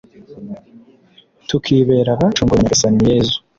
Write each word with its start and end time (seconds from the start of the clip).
tukibera 1.47 2.09
abacunguwe 2.13 2.55
na 2.57 2.61
nyagasani 2.63 3.03
yezu 3.09 3.37